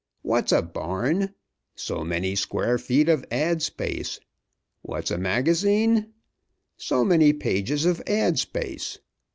What's 0.23 0.51
a 0.51 0.63
barn? 0.63 1.35
So 1.75 2.03
many 2.03 2.33
square 2.33 2.79
feet 2.79 3.07
of 3.07 3.23
ad. 3.29 3.61
space. 3.61 4.19
What's 4.81 5.11
a 5.11 5.17
magazine? 5.19 6.13
So 6.77 7.05
many 7.05 7.33
pages 7.33 7.85
of 7.85 8.01
ad. 8.07 8.39
space. 8.39 8.97